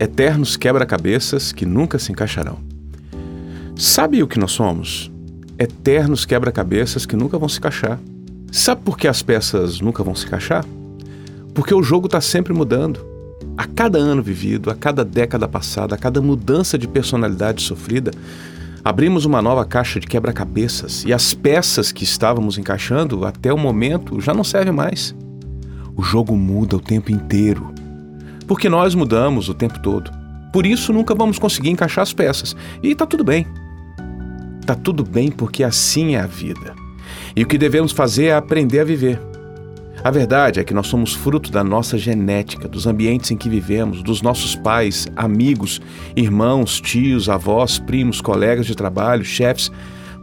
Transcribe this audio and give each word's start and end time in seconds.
eternos 0.00 0.56
quebra-cabeças 0.56 1.52
que 1.52 1.66
nunca 1.66 1.98
se 1.98 2.10
encaixarão. 2.10 2.58
Sabe 3.76 4.22
o 4.22 4.26
que 4.26 4.38
nós 4.38 4.50
somos? 4.50 5.12
Eternos 5.58 6.24
quebra-cabeças 6.24 7.04
que 7.04 7.14
nunca 7.14 7.38
vão 7.38 7.50
se 7.50 7.58
encaixar. 7.58 8.00
Sabe 8.50 8.80
por 8.80 8.96
que 8.96 9.06
as 9.06 9.22
peças 9.22 9.78
nunca 9.82 10.02
vão 10.02 10.14
se 10.14 10.24
encaixar? 10.24 10.64
Porque 11.54 11.74
o 11.74 11.82
jogo 11.82 12.06
está 12.06 12.18
sempre 12.18 12.54
mudando. 12.54 13.04
A 13.58 13.66
cada 13.66 13.98
ano 13.98 14.22
vivido, 14.22 14.70
a 14.70 14.74
cada 14.74 15.04
década 15.04 15.46
passada, 15.46 15.94
a 15.94 15.98
cada 15.98 16.22
mudança 16.22 16.78
de 16.78 16.88
personalidade 16.88 17.62
sofrida, 17.62 18.10
abrimos 18.82 19.26
uma 19.26 19.42
nova 19.42 19.66
caixa 19.66 20.00
de 20.00 20.06
quebra-cabeças 20.06 21.04
e 21.04 21.12
as 21.12 21.34
peças 21.34 21.92
que 21.92 22.04
estávamos 22.04 22.56
encaixando 22.56 23.26
até 23.26 23.52
o 23.52 23.58
momento 23.58 24.18
já 24.18 24.32
não 24.32 24.44
servem 24.44 24.72
mais. 24.72 25.14
O 25.94 26.02
jogo 26.02 26.34
muda 26.38 26.76
o 26.76 26.80
tempo 26.80 27.12
inteiro. 27.12 27.70
Porque 28.50 28.68
nós 28.68 28.96
mudamos 28.96 29.48
o 29.48 29.54
tempo 29.54 29.78
todo. 29.78 30.10
Por 30.52 30.66
isso 30.66 30.92
nunca 30.92 31.14
vamos 31.14 31.38
conseguir 31.38 31.70
encaixar 31.70 32.02
as 32.02 32.12
peças. 32.12 32.56
E 32.82 32.96
tá 32.96 33.06
tudo 33.06 33.22
bem. 33.22 33.46
Tá 34.66 34.74
tudo 34.74 35.04
bem 35.04 35.30
porque 35.30 35.62
assim 35.62 36.16
é 36.16 36.20
a 36.20 36.26
vida. 36.26 36.74
E 37.36 37.44
o 37.44 37.46
que 37.46 37.56
devemos 37.56 37.92
fazer 37.92 38.24
é 38.24 38.34
aprender 38.34 38.80
a 38.80 38.84
viver. 38.84 39.20
A 40.02 40.10
verdade 40.10 40.58
é 40.58 40.64
que 40.64 40.74
nós 40.74 40.88
somos 40.88 41.14
fruto 41.14 41.52
da 41.52 41.62
nossa 41.62 41.96
genética, 41.96 42.66
dos 42.66 42.88
ambientes 42.88 43.30
em 43.30 43.36
que 43.36 43.48
vivemos, 43.48 44.02
dos 44.02 44.20
nossos 44.20 44.56
pais, 44.56 45.06
amigos, 45.14 45.80
irmãos, 46.16 46.80
tios, 46.80 47.28
avós, 47.28 47.78
primos, 47.78 48.20
colegas 48.20 48.66
de 48.66 48.74
trabalho, 48.74 49.24
chefes, 49.24 49.70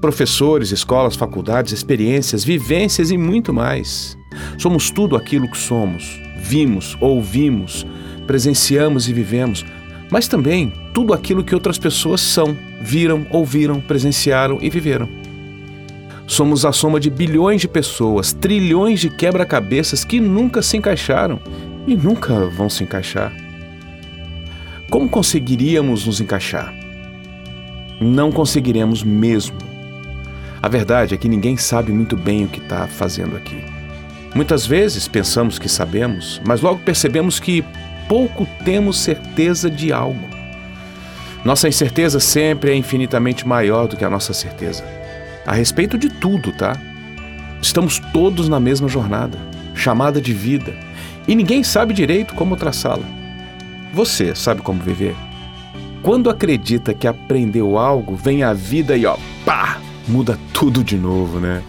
professores, 0.00 0.72
escolas, 0.72 1.14
faculdades, 1.14 1.72
experiências, 1.72 2.42
vivências 2.42 3.12
e 3.12 3.16
muito 3.16 3.54
mais. 3.54 4.18
Somos 4.58 4.90
tudo 4.90 5.14
aquilo 5.14 5.48
que 5.48 5.56
somos, 5.56 6.20
vimos, 6.40 6.98
ouvimos, 7.00 7.86
presenciamos 8.26 9.08
e 9.08 9.12
vivemos, 9.12 9.64
mas 10.10 10.28
também 10.28 10.72
tudo 10.92 11.12
aquilo 11.12 11.44
que 11.44 11.54
outras 11.54 11.78
pessoas 11.78 12.20
são, 12.20 12.56
viram, 12.80 13.26
ouviram, 13.30 13.80
presenciaram 13.80 14.58
e 14.60 14.68
viveram. 14.68 15.08
Somos 16.26 16.64
a 16.64 16.72
soma 16.72 16.98
de 16.98 17.08
bilhões 17.08 17.60
de 17.60 17.68
pessoas, 17.68 18.32
trilhões 18.32 19.00
de 19.00 19.08
quebra-cabeças 19.08 20.04
que 20.04 20.18
nunca 20.18 20.60
se 20.60 20.76
encaixaram 20.76 21.40
e 21.86 21.94
nunca 21.94 22.46
vão 22.46 22.68
se 22.68 22.82
encaixar. 22.82 23.32
Como 24.90 25.08
conseguiríamos 25.08 26.06
nos 26.06 26.20
encaixar? 26.20 26.74
Não 28.00 28.32
conseguiremos 28.32 29.02
mesmo. 29.02 29.56
A 30.60 30.68
verdade 30.68 31.14
é 31.14 31.16
que 31.16 31.28
ninguém 31.28 31.56
sabe 31.56 31.92
muito 31.92 32.16
bem 32.16 32.44
o 32.44 32.48
que 32.48 32.58
está 32.58 32.86
fazendo 32.88 33.36
aqui. 33.36 33.64
Muitas 34.34 34.66
vezes 34.66 35.06
pensamos 35.08 35.58
que 35.58 35.68
sabemos, 35.68 36.40
mas 36.44 36.60
logo 36.60 36.80
percebemos 36.80 37.38
que 37.40 37.64
pouco 38.08 38.46
temos 38.64 38.98
certeza 38.98 39.70
de 39.70 39.92
algo. 39.92 40.26
Nossa 41.44 41.68
incerteza 41.68 42.18
sempre 42.20 42.70
é 42.70 42.74
infinitamente 42.74 43.46
maior 43.46 43.86
do 43.86 43.96
que 43.96 44.04
a 44.04 44.10
nossa 44.10 44.32
certeza 44.32 44.84
a 45.46 45.54
respeito 45.54 45.96
de 45.96 46.08
tudo, 46.08 46.52
tá? 46.52 46.76
Estamos 47.62 48.00
todos 48.12 48.48
na 48.48 48.58
mesma 48.58 48.88
jornada, 48.88 49.38
chamada 49.74 50.20
de 50.20 50.32
vida, 50.32 50.74
e 51.26 51.34
ninguém 51.34 51.62
sabe 51.62 51.94
direito 51.94 52.34
como 52.34 52.56
traçá-la. 52.56 53.04
Você 53.94 54.34
sabe 54.34 54.60
como 54.60 54.82
viver? 54.82 55.14
Quando 56.02 56.28
acredita 56.28 56.92
que 56.92 57.06
aprendeu 57.06 57.78
algo, 57.78 58.16
vem 58.16 58.42
a 58.42 58.52
vida 58.52 58.96
e 58.96 59.06
ó, 59.06 59.16
pá, 59.44 59.78
muda 60.06 60.38
tudo 60.52 60.82
de 60.82 60.96
novo, 60.96 61.38
né? 61.38 61.62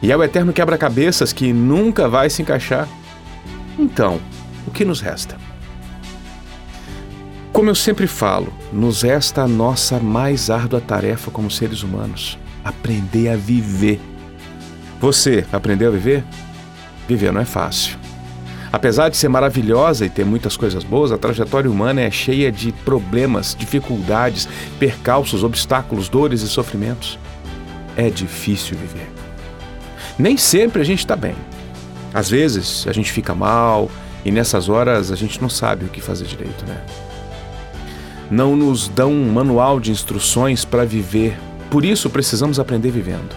E 0.00 0.10
é 0.10 0.16
o 0.16 0.22
eterno 0.22 0.52
quebra-cabeças 0.52 1.32
que 1.32 1.52
nunca 1.52 2.08
vai 2.08 2.30
se 2.30 2.40
encaixar. 2.40 2.88
Então, 3.78 4.18
o 4.68 4.70
que 4.70 4.84
nos 4.84 5.00
resta? 5.00 5.36
Como 7.52 7.70
eu 7.70 7.74
sempre 7.74 8.06
falo, 8.06 8.52
nos 8.72 9.02
resta 9.02 9.42
a 9.42 9.48
nossa 9.48 9.98
mais 9.98 10.50
árdua 10.50 10.80
tarefa 10.80 11.30
como 11.30 11.50
seres 11.50 11.82
humanos 11.82 12.38
aprender 12.64 13.30
a 13.30 13.36
viver. 13.36 13.98
Você 15.00 15.46
aprendeu 15.50 15.88
a 15.88 15.92
viver? 15.92 16.22
Viver 17.08 17.32
não 17.32 17.40
é 17.40 17.44
fácil. 17.44 17.98
Apesar 18.70 19.08
de 19.08 19.16
ser 19.16 19.28
maravilhosa 19.28 20.04
e 20.04 20.10
ter 20.10 20.26
muitas 20.26 20.54
coisas 20.54 20.84
boas, 20.84 21.10
a 21.10 21.16
trajetória 21.16 21.70
humana 21.70 22.02
é 22.02 22.10
cheia 22.10 22.52
de 22.52 22.70
problemas, 22.70 23.56
dificuldades, 23.58 24.46
percalços, 24.78 25.42
obstáculos, 25.42 26.10
dores 26.10 26.42
e 26.42 26.48
sofrimentos. 26.48 27.18
É 27.96 28.10
difícil 28.10 28.76
viver. 28.76 29.10
Nem 30.18 30.36
sempre 30.36 30.82
a 30.82 30.84
gente 30.84 30.98
está 30.98 31.16
bem. 31.16 31.34
Às 32.12 32.28
vezes 32.28 32.86
a 32.86 32.92
gente 32.92 33.10
fica 33.10 33.34
mal 33.34 33.90
e 34.28 34.30
nessas 34.30 34.68
horas 34.68 35.10
a 35.10 35.16
gente 35.16 35.40
não 35.42 35.48
sabe 35.48 35.84
o 35.84 35.88
que 35.88 36.00
fazer 36.00 36.26
direito, 36.26 36.64
né? 36.66 36.80
Não 38.30 38.54
nos 38.54 38.88
dão 38.88 39.10
um 39.10 39.32
manual 39.32 39.80
de 39.80 39.90
instruções 39.90 40.64
para 40.64 40.84
viver 40.84 41.36
por 41.70 41.84
isso 41.84 42.08
precisamos 42.08 42.58
aprender 42.58 42.90
vivendo. 42.90 43.36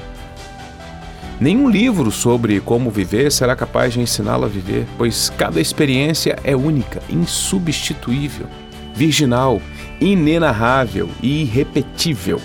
Nenhum 1.40 1.70
livro 1.70 2.12
sobre 2.12 2.60
como 2.62 2.90
viver 2.90 3.32
será 3.32 3.56
capaz 3.56 3.94
de 3.94 4.00
ensiná-lo 4.00 4.46
a 4.46 4.48
viver, 4.48 4.86
pois 4.98 5.30
cada 5.38 5.60
experiência 5.60 6.38
é 6.44 6.56
única, 6.56 7.02
insubstituível, 7.10 8.46
virginal, 8.94 9.62
inenarrável 10.00 11.10
e 11.22 11.42
irrepetível. 11.42 12.40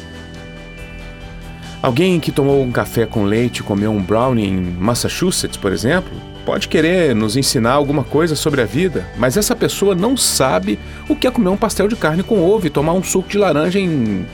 Alguém 1.83 2.19
que 2.19 2.33
tomou 2.33 2.63
um 2.63 2.73
café 2.73 3.07
com 3.07 3.25
leite 3.25 3.59
e 3.59 3.63
comeu 3.63 3.93
um 3.93 4.03
brownie 4.03 4.49
em 4.49 4.57
Massachusetts, 4.61 5.59
por 5.59 5.73
exemplo, 5.73 6.13
pode 6.47 6.69
querer 6.69 7.12
nos 7.12 7.37
ensinar 7.37 7.73
alguma 7.73 8.05
coisa 8.05 8.37
sobre 8.37 8.62
a 8.62 8.65
vida, 8.65 9.05
mas 9.19 9.37
essa 9.37 9.57
pessoa 9.57 9.97
não 9.97 10.17
sabe 10.17 10.79
o 11.09 11.17
que 11.17 11.27
é 11.27 11.31
comer 11.31 11.49
um 11.49 11.57
pastel 11.57 11.89
de 11.89 11.97
carne 11.97 12.23
com 12.23 12.41
ovo 12.41 12.69
e 12.69 12.71
tomar 12.71 12.93
um 12.93 13.03
suco 13.03 13.29
de 13.29 13.37
laranja 13.37 13.81
em 13.81 14.25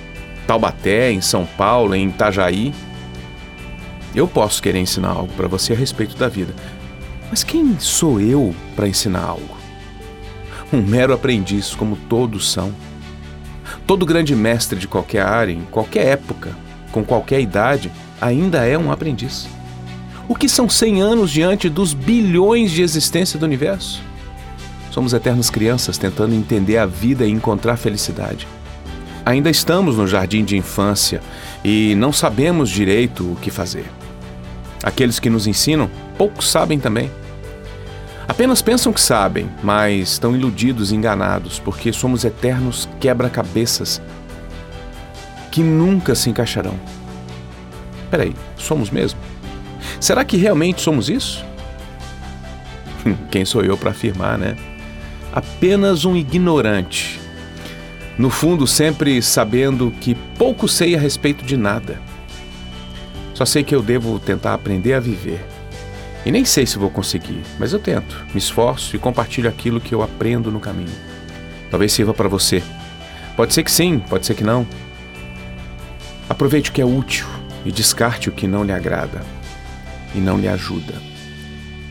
Taubaté, 0.47 1.11
em 1.11 1.23
São 1.23 1.47
Paulo, 1.47 1.95
em 1.95 2.09
Itajaí. 2.09 2.75
Eu 4.15 4.29
posso 4.29 4.63
querer 4.63 4.79
ensinar 4.79 5.09
algo 5.09 5.33
para 5.33 5.49
você 5.49 5.73
a 5.73 5.77
respeito 5.77 6.15
da 6.15 6.29
vida, 6.29 6.55
mas 7.31 7.43
quem 7.43 7.81
sou 7.81 8.21
eu 8.21 8.55
para 8.77 8.87
ensinar 8.87 9.25
algo? 9.25 9.57
Um 10.71 10.83
mero 10.83 11.15
aprendiz, 11.15 11.75
como 11.75 11.97
todos 11.97 12.53
são. 12.53 12.75
Todo 13.87 14.05
grande 14.05 14.37
mestre 14.37 14.79
de 14.79 14.87
qualquer 14.87 15.23
área, 15.23 15.53
em 15.53 15.63
qualquer 15.71 16.09
época, 16.09 16.55
com 16.93 17.03
qualquer 17.03 17.41
idade, 17.41 17.91
ainda 18.21 18.67
é 18.67 18.77
um 18.77 18.93
aprendiz. 18.93 19.49
O 20.33 20.35
que 20.35 20.49
são 20.49 20.67
100 20.67 21.03
anos 21.03 21.31
diante 21.31 21.69
dos 21.69 21.93
bilhões 21.93 22.71
de 22.71 22.81
existência 22.81 23.39
do 23.39 23.45
universo? 23.45 24.03
Somos 24.91 25.13
eternas 25.13 25.51
crianças 25.51 25.99
tentando 25.99 26.35
entender 26.35 26.79
a 26.79 26.87
vida 26.87 27.27
e 27.27 27.31
encontrar 27.31 27.77
felicidade. 27.77 28.49
Ainda 29.27 29.51
estamos 29.51 29.99
no 29.99 30.07
jardim 30.07 30.43
de 30.43 30.57
infância 30.57 31.21
e 31.63 31.95
não 31.97 32.15
sabemos 32.15 32.71
direito 32.71 33.31
o 33.31 33.37
que 33.37 33.51
fazer. 33.51 33.85
Aqueles 34.83 35.21
que 35.21 35.29
nos 35.29 35.47
ensinam 35.47 35.91
pouco 36.17 36.43
sabem 36.43 36.81
também. 36.81 37.11
Apenas 38.27 38.63
pensam 38.63 38.91
que 38.91 39.03
sabem, 39.03 39.51
mas 39.63 40.13
estão 40.13 40.35
iludidos 40.35 40.93
e 40.93 40.95
enganados, 40.95 41.59
porque 41.59 41.93
somos 41.93 42.25
eternos 42.25 42.89
quebra-cabeças 42.99 44.01
que 45.51 45.63
nunca 45.63 46.15
se 46.15 46.31
encaixarão. 46.31 46.81
Peraí, 48.11 48.35
somos 48.57 48.89
mesmo? 48.89 49.21
Será 50.03 50.25
que 50.25 50.37
realmente 50.37 50.83
somos 50.83 51.09
isso? 51.09 51.45
Quem 53.31 53.45
sou 53.45 53.63
eu 53.63 53.79
para 53.79 53.93
afirmar, 53.93 54.37
né? 54.37 54.57
Apenas 55.33 56.05
um 56.05 56.17
ignorante 56.17 57.21
no 58.19 58.29
fundo, 58.29 58.67
sempre 58.67 59.23
sabendo 59.23 59.93
que 60.01 60.17
pouco 60.37 60.67
sei 60.67 60.97
a 60.97 60.99
respeito 60.99 61.45
de 61.45 61.57
nada. 61.57 62.01
Só 63.33 63.45
sei 63.45 63.63
que 63.63 63.73
eu 63.73 63.81
devo 63.81 64.19
tentar 64.19 64.55
aprender 64.55 64.95
a 64.95 65.01
viver. 65.01 65.41
E 66.27 66.33
nem 66.33 66.45
sei 66.45 66.67
se 66.67 66.81
vou 66.81 66.91
conseguir, 66.91 67.41
mas 67.57 67.73
eu 67.73 67.79
tento, 67.79 68.27
me 68.35 68.39
esforço 68.39 68.97
e 68.97 68.99
compartilho 68.99 69.49
aquilo 69.49 69.81
que 69.81 69.95
eu 69.95 70.03
aprendo 70.03 70.51
no 70.51 70.59
caminho. 70.59 70.91
Talvez 71.71 71.93
sirva 71.93 72.13
para 72.13 72.29
você. 72.29 72.61
Pode 73.37 73.55
ser 73.55 73.63
que 73.63 73.71
sim, 73.71 74.01
pode 74.01 74.27
ser 74.27 74.35
que 74.35 74.43
não. 74.43 74.67
Aproveite 76.29 76.71
o 76.71 76.73
que 76.73 76.83
é 76.83 76.85
útil 76.85 77.27
e 77.65 77.71
descarte 77.71 78.29
o 78.29 78.33
que 78.33 78.49
não 78.49 78.65
lhe 78.65 78.73
agrada 78.73 79.23
e 80.15 80.19
não 80.19 80.39
lhe 80.39 80.49
ajuda. 80.49 80.95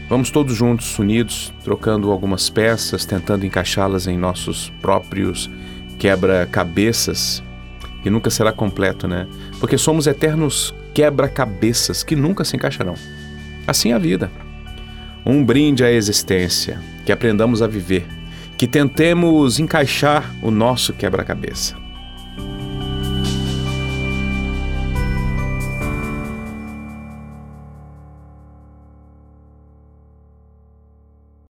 Vamos 0.10 0.30
todos 0.30 0.56
juntos, 0.56 1.00
unidos, 1.00 1.54
trocando 1.64 2.12
algumas 2.12 2.50
peças, 2.50 3.06
tentando 3.06 3.46
encaixá-las 3.46 4.08
em 4.08 4.18
nossos 4.18 4.72
próprios 4.82 5.50
quebra-cabeças 5.98 7.42
que 8.04 8.10
nunca 8.10 8.30
será 8.30 8.52
completo, 8.52 9.08
né? 9.08 9.28
Porque 9.60 9.78
somos 9.78 10.08
eternos 10.08 10.74
quebra-cabeças 10.94 12.04
que 12.04 12.16
nunca 12.16 12.44
se 12.44 12.56
encaixarão. 12.56 12.96
Assim 13.66 13.92
é 13.92 13.94
a 13.94 14.00
vida. 14.00 14.30
Um 15.26 15.46
brinde 15.46 15.84
à 15.84 15.92
existência, 15.92 16.80
que 17.06 17.12
aprendamos 17.12 17.62
a 17.62 17.68
viver, 17.68 18.06
que 18.58 18.68
tentemos 18.68 19.60
encaixar 19.60 20.34
o 20.42 20.52
nosso 20.52 20.94
quebra-cabeça. 20.94 21.81